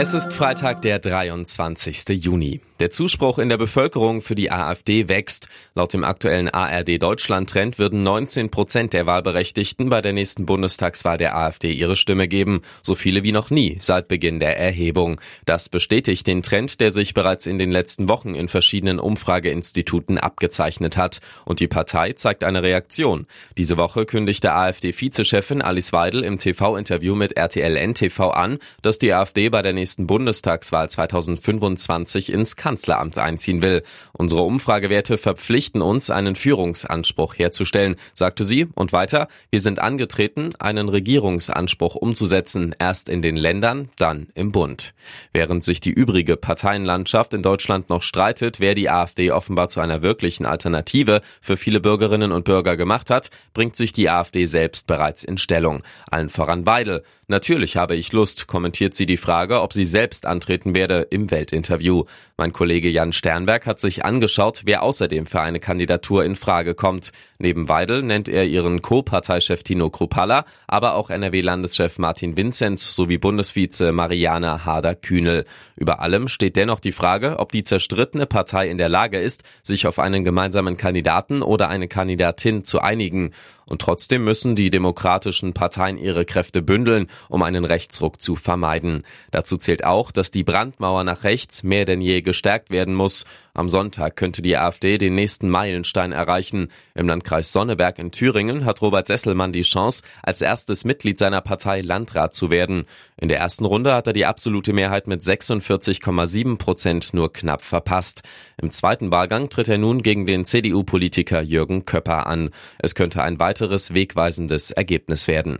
Es 0.00 0.14
ist 0.14 0.32
Freitag, 0.32 0.80
der 0.82 1.00
23. 1.00 2.10
Juni. 2.10 2.60
Der 2.78 2.92
Zuspruch 2.92 3.40
in 3.40 3.48
der 3.48 3.56
Bevölkerung 3.56 4.22
für 4.22 4.36
die 4.36 4.52
AfD 4.52 5.08
wächst. 5.08 5.48
Laut 5.74 5.92
dem 5.92 6.04
aktuellen 6.04 6.48
ARD 6.48 7.02
Deutschland-Trend 7.02 7.80
würden 7.80 8.04
19 8.04 8.52
Prozent 8.52 8.92
der 8.92 9.06
Wahlberechtigten 9.06 9.88
bei 9.88 10.00
der 10.00 10.12
nächsten 10.12 10.46
Bundestagswahl 10.46 11.18
der 11.18 11.36
AfD 11.36 11.72
ihre 11.72 11.96
Stimme 11.96 12.28
geben. 12.28 12.62
So 12.80 12.94
viele 12.94 13.24
wie 13.24 13.32
noch 13.32 13.50
nie 13.50 13.78
seit 13.80 14.06
Beginn 14.06 14.38
der 14.38 14.56
Erhebung. 14.56 15.20
Das 15.44 15.68
bestätigt 15.68 16.28
den 16.28 16.44
Trend, 16.44 16.78
der 16.78 16.92
sich 16.92 17.14
bereits 17.14 17.46
in 17.46 17.58
den 17.58 17.72
letzten 17.72 18.08
Wochen 18.08 18.36
in 18.36 18.46
verschiedenen 18.46 19.00
Umfrageinstituten 19.00 20.16
abgezeichnet 20.18 20.96
hat. 20.96 21.18
Und 21.44 21.58
die 21.58 21.66
Partei 21.66 22.12
zeigt 22.12 22.44
eine 22.44 22.62
Reaktion. 22.62 23.26
Diese 23.56 23.76
Woche 23.76 24.06
kündigte 24.06 24.52
AfD-Vizechefin 24.52 25.60
Alice 25.60 25.92
Weidel 25.92 26.22
im 26.22 26.38
TV-Interview 26.38 27.16
mit 27.16 27.36
RTL 27.36 27.76
NTV 27.88 28.20
an, 28.30 28.58
dass 28.82 29.00
die 29.00 29.12
AfD 29.12 29.48
bei 29.48 29.62
der 29.62 29.72
nächsten 29.72 29.87
Bundestagswahl 29.96 30.90
2025 30.90 32.32
ins 32.32 32.56
Kanzleramt 32.56 33.18
einziehen 33.18 33.62
will. 33.62 33.82
Unsere 34.12 34.42
Umfragewerte 34.42 35.18
verpflichten 35.18 35.82
uns, 35.82 36.10
einen 36.10 36.36
Führungsanspruch 36.36 37.34
herzustellen, 37.38 37.96
sagte 38.14 38.44
sie. 38.44 38.66
Und 38.74 38.92
weiter, 38.92 39.28
wir 39.50 39.60
sind 39.60 39.78
angetreten, 39.78 40.50
einen 40.58 40.88
Regierungsanspruch 40.88 41.94
umzusetzen, 41.94 42.74
erst 42.78 43.08
in 43.08 43.22
den 43.22 43.36
Ländern, 43.36 43.90
dann 43.96 44.28
im 44.34 44.52
Bund. 44.52 44.94
Während 45.32 45.64
sich 45.64 45.80
die 45.80 45.90
übrige 45.90 46.36
Parteienlandschaft 46.36 47.34
in 47.34 47.42
Deutschland 47.42 47.88
noch 47.88 48.02
streitet, 48.02 48.60
wer 48.60 48.74
die 48.74 48.90
AfD 48.90 49.30
offenbar 49.30 49.68
zu 49.68 49.80
einer 49.80 50.02
wirklichen 50.02 50.46
Alternative 50.46 51.22
für 51.40 51.56
viele 51.56 51.80
Bürgerinnen 51.80 52.32
und 52.32 52.44
Bürger 52.44 52.76
gemacht 52.76 53.10
hat, 53.10 53.30
bringt 53.54 53.76
sich 53.76 53.92
die 53.92 54.10
AfD 54.10 54.46
selbst 54.46 54.86
bereits 54.86 55.24
in 55.24 55.38
Stellung. 55.38 55.82
Allen 56.10 56.28
voran 56.28 56.66
Weidel. 56.66 57.02
Natürlich 57.30 57.76
habe 57.76 57.94
ich 57.94 58.12
Lust, 58.12 58.46
kommentiert 58.46 58.94
sie 58.94 59.04
die 59.04 59.18
Frage, 59.18 59.60
ob 59.60 59.74
sie 59.74 59.77
selbst 59.84 60.26
antreten 60.26 60.74
werde 60.74 61.06
im 61.10 61.30
Weltinterview. 61.30 62.04
Mein 62.36 62.52
Kollege 62.52 62.88
Jan 62.88 63.12
Sternberg 63.12 63.66
hat 63.66 63.80
sich 63.80 64.04
angeschaut, 64.04 64.62
wer 64.64 64.82
außerdem 64.82 65.26
für 65.26 65.40
eine 65.40 65.60
Kandidatur 65.60 66.24
in 66.24 66.36
Frage 66.36 66.74
kommt. 66.74 67.12
Neben 67.38 67.68
Weidel 67.68 68.02
nennt 68.02 68.28
er 68.28 68.46
ihren 68.46 68.82
Co-Parteichef 68.82 69.62
Tino 69.62 69.90
Kruppalla, 69.90 70.44
aber 70.66 70.94
auch 70.94 71.10
NRW-Landeschef 71.10 71.98
Martin 71.98 72.36
Vinzenz 72.36 72.94
sowie 72.94 73.18
Bundesvize 73.18 73.92
Mariana 73.92 74.64
Harder-Kühnel. 74.64 75.44
Über 75.76 76.00
allem 76.00 76.28
steht 76.28 76.56
dennoch 76.56 76.80
die 76.80 76.92
Frage, 76.92 77.38
ob 77.38 77.52
die 77.52 77.62
zerstrittene 77.62 78.26
Partei 78.26 78.68
in 78.68 78.78
der 78.78 78.88
Lage 78.88 79.20
ist, 79.20 79.42
sich 79.62 79.86
auf 79.86 79.98
einen 79.98 80.24
gemeinsamen 80.24 80.76
Kandidaten 80.76 81.42
oder 81.42 81.68
eine 81.68 81.88
Kandidatin 81.88 82.64
zu 82.64 82.80
einigen. 82.80 83.32
Und 83.68 83.82
trotzdem 83.82 84.24
müssen 84.24 84.56
die 84.56 84.70
demokratischen 84.70 85.52
Parteien 85.52 85.98
ihre 85.98 86.24
Kräfte 86.24 86.62
bündeln, 86.62 87.06
um 87.28 87.42
einen 87.42 87.66
Rechtsruck 87.66 88.20
zu 88.20 88.34
vermeiden. 88.34 89.02
Dazu 89.30 89.58
zählt 89.58 89.84
auch, 89.84 90.10
dass 90.10 90.30
die 90.30 90.42
Brandmauer 90.42 91.04
nach 91.04 91.22
rechts 91.22 91.62
mehr 91.62 91.84
denn 91.84 92.00
je 92.00 92.22
gestärkt 92.22 92.70
werden 92.70 92.94
muss. 92.94 93.24
Am 93.58 93.68
Sonntag 93.68 94.14
könnte 94.14 94.40
die 94.40 94.56
AfD 94.56 94.98
den 94.98 95.16
nächsten 95.16 95.48
Meilenstein 95.48 96.12
erreichen. 96.12 96.68
Im 96.94 97.08
Landkreis 97.08 97.52
Sonneberg 97.52 97.98
in 97.98 98.12
Thüringen 98.12 98.64
hat 98.64 98.80
Robert 98.82 99.08
Sesselmann 99.08 99.52
die 99.52 99.62
Chance, 99.62 100.02
als 100.22 100.40
erstes 100.40 100.84
Mitglied 100.84 101.18
seiner 101.18 101.40
Partei 101.40 101.80
Landrat 101.80 102.34
zu 102.34 102.50
werden. 102.50 102.84
In 103.20 103.28
der 103.28 103.38
ersten 103.38 103.64
Runde 103.64 103.94
hat 103.94 104.06
er 104.06 104.12
die 104.12 104.26
absolute 104.26 104.72
Mehrheit 104.72 105.08
mit 105.08 105.22
46,7 105.22 106.56
Prozent 106.56 107.12
nur 107.14 107.32
knapp 107.32 107.62
verpasst. 107.62 108.22
Im 108.62 108.70
zweiten 108.70 109.10
Wahlgang 109.10 109.48
tritt 109.48 109.68
er 109.68 109.78
nun 109.78 110.02
gegen 110.02 110.24
den 110.24 110.44
CDU-Politiker 110.44 111.42
Jürgen 111.42 111.84
Köpper 111.84 112.28
an. 112.28 112.50
Es 112.78 112.94
könnte 112.94 113.24
ein 113.24 113.38
weiteres 113.58 113.92
wegweisendes 113.92 114.70
Ergebnis 114.70 115.26
werden. 115.26 115.58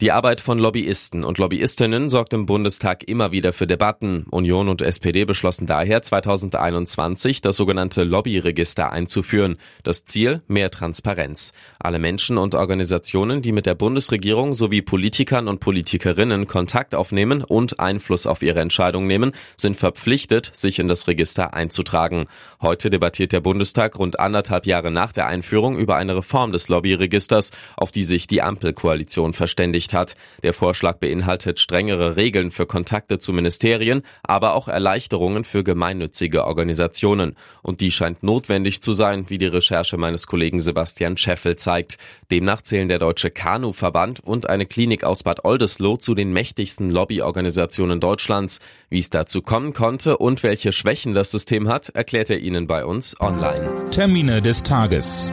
Die 0.00 0.10
Arbeit 0.10 0.40
von 0.40 0.58
Lobbyisten 0.58 1.22
und 1.22 1.38
Lobbyistinnen 1.38 2.10
sorgt 2.10 2.32
im 2.32 2.46
Bundestag 2.46 3.04
immer 3.08 3.30
wieder 3.30 3.52
für 3.52 3.66
Debatten. 3.66 4.24
Union 4.30 4.68
und 4.68 4.82
SPD 4.82 5.24
beschlossen 5.24 5.66
daher 5.66 6.02
2021 6.02 7.36
sich, 7.36 7.40
das 7.40 7.56
sogenannte 7.56 8.02
Lobbyregister 8.04 8.92
einzuführen. 8.92 9.56
Das 9.82 10.04
Ziel? 10.04 10.42
Mehr 10.48 10.70
Transparenz. 10.70 11.52
Alle 11.78 11.98
Menschen 11.98 12.38
und 12.38 12.54
Organisationen, 12.54 13.42
die 13.42 13.52
mit 13.52 13.66
der 13.66 13.74
Bundesregierung 13.74 14.54
sowie 14.54 14.82
Politikern 14.82 15.48
und 15.48 15.60
Politikerinnen 15.60 16.46
Kontakt 16.46 16.94
aufnehmen 16.94 17.42
und 17.42 17.78
Einfluss 17.80 18.26
auf 18.26 18.42
ihre 18.42 18.60
Entscheidung 18.60 19.06
nehmen, 19.06 19.32
sind 19.56 19.76
verpflichtet, 19.76 20.50
sich 20.52 20.78
in 20.78 20.88
das 20.88 21.08
Register 21.08 21.54
einzutragen. 21.54 22.26
Heute 22.60 22.90
debattiert 22.90 23.32
der 23.32 23.40
Bundestag 23.40 23.98
rund 23.98 24.18
anderthalb 24.18 24.66
Jahre 24.66 24.90
nach 24.90 25.12
der 25.12 25.26
Einführung 25.26 25.76
über 25.76 25.96
eine 25.96 26.16
Reform 26.16 26.52
des 26.52 26.68
Lobbyregisters, 26.68 27.35
auf 27.76 27.90
die 27.90 28.04
sich 28.04 28.26
die 28.26 28.42
Ampelkoalition 28.42 29.32
verständigt 29.32 29.92
hat. 29.92 30.16
Der 30.42 30.52
Vorschlag 30.52 30.98
beinhaltet 30.98 31.60
strengere 31.60 32.16
Regeln 32.16 32.50
für 32.50 32.66
Kontakte 32.66 33.18
zu 33.18 33.32
Ministerien, 33.32 34.02
aber 34.22 34.54
auch 34.54 34.68
Erleichterungen 34.68 35.44
für 35.44 35.64
gemeinnützige 35.64 36.44
Organisationen. 36.44 37.36
Und 37.62 37.80
die 37.80 37.90
scheint 37.90 38.22
notwendig 38.22 38.80
zu 38.82 38.92
sein, 38.92 39.26
wie 39.28 39.38
die 39.38 39.46
Recherche 39.46 39.96
meines 39.96 40.26
Kollegen 40.26 40.60
Sebastian 40.60 41.16
Scheffel 41.16 41.56
zeigt. 41.56 41.98
Demnach 42.30 42.62
zählen 42.62 42.88
der 42.88 42.98
Deutsche 42.98 43.30
Kanu-Verband 43.30 44.20
und 44.20 44.48
eine 44.48 44.66
Klinik 44.66 45.04
aus 45.04 45.22
Bad 45.22 45.44
Oldesloe 45.44 45.98
zu 45.98 46.14
den 46.14 46.32
mächtigsten 46.32 46.90
Lobbyorganisationen 46.90 48.00
Deutschlands. 48.00 48.58
Wie 48.88 48.98
es 48.98 49.10
dazu 49.10 49.42
kommen 49.42 49.72
konnte 49.72 50.18
und 50.18 50.42
welche 50.42 50.72
Schwächen 50.72 51.14
das 51.14 51.30
System 51.30 51.68
hat, 51.68 51.90
erklärt 51.90 52.30
er 52.30 52.38
Ihnen 52.38 52.66
bei 52.66 52.84
uns 52.84 53.20
online. 53.20 53.90
Termine 53.90 54.42
des 54.42 54.62
Tages. 54.62 55.32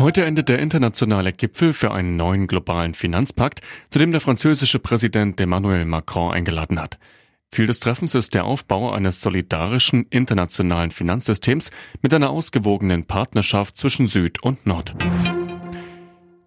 Heute 0.00 0.24
endet 0.24 0.48
der 0.48 0.60
internationale 0.60 1.30
Gipfel 1.30 1.74
für 1.74 1.90
einen 1.90 2.16
neuen 2.16 2.46
globalen 2.46 2.94
Finanzpakt, 2.94 3.60
zu 3.90 3.98
dem 3.98 4.12
der 4.12 4.22
französische 4.22 4.78
Präsident 4.78 5.38
Emmanuel 5.38 5.84
Macron 5.84 6.32
eingeladen 6.32 6.80
hat. 6.80 6.98
Ziel 7.50 7.66
des 7.66 7.80
Treffens 7.80 8.14
ist 8.14 8.32
der 8.32 8.46
Aufbau 8.46 8.92
eines 8.92 9.20
solidarischen 9.20 10.06
internationalen 10.08 10.90
Finanzsystems 10.90 11.70
mit 12.00 12.14
einer 12.14 12.30
ausgewogenen 12.30 13.04
Partnerschaft 13.04 13.76
zwischen 13.76 14.06
Süd 14.06 14.42
und 14.42 14.64
Nord. 14.64 14.94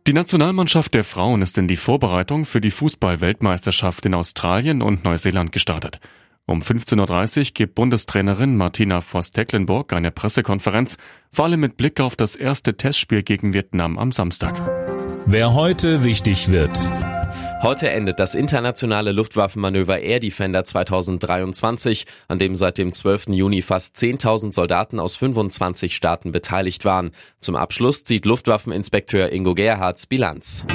Die 0.07 0.13
Nationalmannschaft 0.13 0.95
der 0.95 1.03
Frauen 1.03 1.43
ist 1.43 1.55
in 1.59 1.67
die 1.67 1.77
Vorbereitung 1.77 2.45
für 2.45 2.59
die 2.59 2.71
Fußball-Weltmeisterschaft 2.71 4.03
in 4.07 4.15
Australien 4.15 4.81
und 4.81 5.03
Neuseeland 5.03 5.51
gestartet. 5.51 5.99
Um 6.45 6.61
15.30 6.61 7.39
Uhr 7.39 7.45
gibt 7.53 7.75
Bundestrainerin 7.75 8.57
Martina 8.57 8.99
Voss-Tecklenburg 8.99 9.93
eine 9.93 10.11
Pressekonferenz, 10.11 10.97
vor 11.31 11.45
allem 11.45 11.61
mit 11.61 11.77
Blick 11.77 12.01
auf 12.01 12.17
das 12.17 12.35
erste 12.35 12.75
Testspiel 12.75 13.23
gegen 13.23 13.53
Vietnam 13.53 13.97
am 13.97 14.11
Samstag. 14.11 14.59
Wer 15.25 15.53
heute 15.53 16.03
wichtig 16.03 16.51
wird. 16.51 16.77
Heute 17.61 17.89
endet 17.89 18.19
das 18.19 18.35
internationale 18.35 19.13
Luftwaffenmanöver 19.13 20.01
Air 20.01 20.19
Defender 20.19 20.65
2023, 20.65 22.05
an 22.27 22.37
dem 22.37 22.55
seit 22.55 22.77
dem 22.77 22.91
12. 22.91 23.27
Juni 23.29 23.61
fast 23.61 23.95
10.000 23.95 24.53
Soldaten 24.53 24.99
aus 24.99 25.15
25 25.15 25.95
Staaten 25.95 26.33
beteiligt 26.33 26.83
waren. 26.83 27.11
Zum 27.39 27.55
Abschluss 27.55 28.03
zieht 28.03 28.25
Luftwaffeninspekteur 28.25 29.31
Ingo 29.31 29.55
Gerhards 29.55 30.07
Bilanz. 30.07 30.65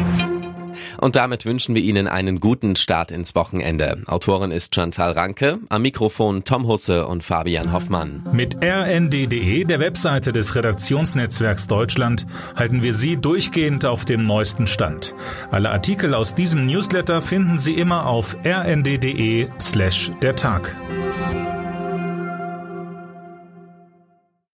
Und 0.97 1.17
damit 1.17 1.45
wünschen 1.45 1.75
wir 1.75 1.83
Ihnen 1.83 2.09
einen 2.09 2.41
guten 2.41 2.77
Start 2.77 3.11
ins 3.11 3.35
Wochenende. 3.35 4.03
Autorin 4.07 4.51
ist 4.51 4.75
Chantal 4.75 5.13
Ranke, 5.13 5.59
am 5.69 5.83
Mikrofon 5.83 6.45
Tom 6.45 6.67
Husse 6.67 7.07
und 7.07 7.23
Fabian 7.23 7.73
Hoffmann. 7.73 8.27
Mit 8.33 8.57
rnd.de, 8.63 9.65
der 9.65 9.81
Webseite 9.81 10.33
des 10.33 10.55
Redaktionsnetzwerks 10.55 11.67
Deutschland, 11.67 12.27
halten 12.57 12.83
wir 12.83 12.93
Sie 12.93 13.17
durchgehend 13.17 13.85
auf 13.85 14.05
dem 14.05 14.25
neuesten 14.25 14.67
Stand. 14.67 15.15
Alle 15.51 15.71
Artikel 15.71 16.15
aus 16.15 16.35
diesem 16.35 16.67
Newsletter 16.67 17.23
finden 17.23 17.59
Sie 17.59 17.75
immer 17.75 18.07
auf 18.07 18.37
rnd.de 18.45 19.49
slash 19.61 20.11
der 20.23 20.37
Tag. 20.37 20.75